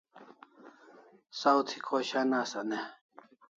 [1.39, 2.81] Saw thi khoshan asan e?